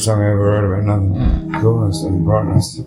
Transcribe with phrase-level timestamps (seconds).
[0.00, 1.60] first song I ever heard about nothing.
[1.60, 2.80] Coolness and brightness.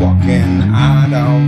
[0.00, 1.42] walking out of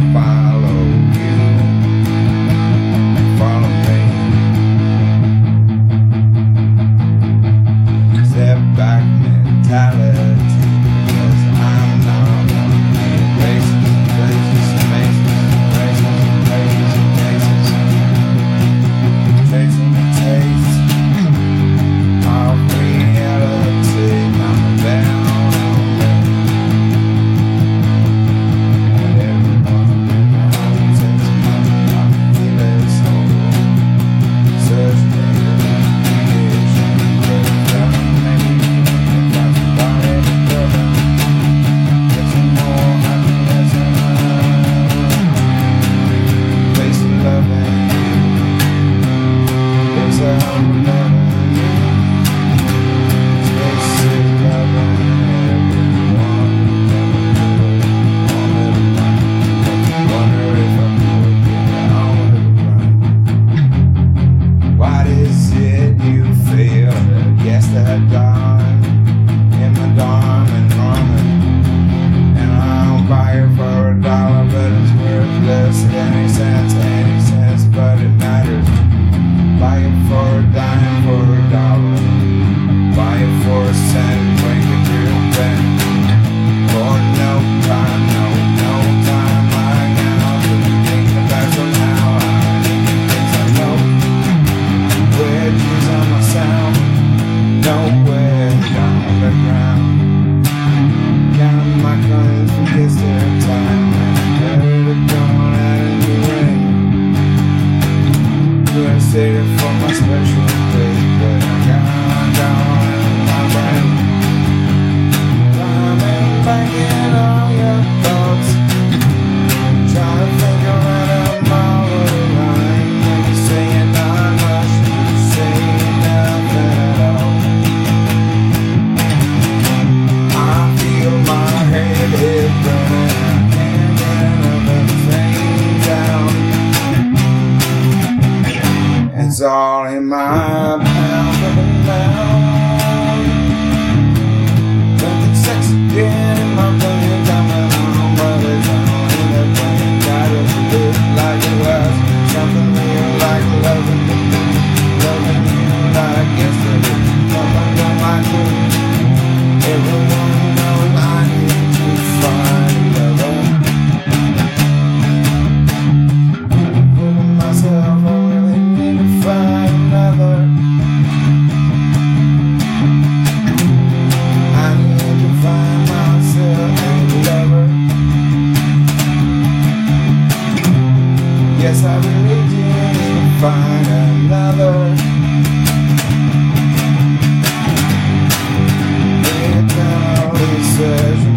[183.54, 184.74] find another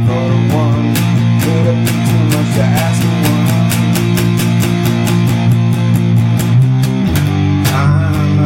[0.08, 0.28] for
[0.58, 0.88] one
[2.10, 3.60] too much to ask for one?
[7.66, 8.38] Time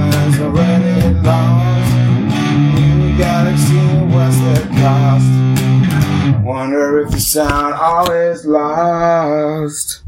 [0.41, 1.91] already lost
[4.13, 5.31] what's the cost?
[6.44, 10.00] Wonder if the sound always lost